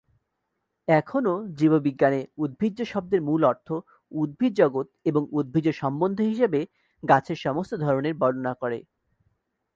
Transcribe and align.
এখনও 0.87 1.35
জীববিজ্ঞানে 1.59 2.21
উদ্ভিজ্জ 2.37 2.79
শব্দের 2.83 3.21
মূল 3.21 3.41
অর্থ 3.43 3.67
"উদ্ভিদ 4.11 4.51
জগৎ" 4.55 4.87
এবং 5.05 5.21
"উদ্ভিজ্জ 5.31 5.69
সমন্ধে" 5.73 6.23
হিসাবে, 6.23 6.59
গাছের 7.03 7.37
সমস্ত 7.37 7.71
ধরনের 7.83 8.13
বর্ণনা 8.15 8.53
করে। 8.61 8.79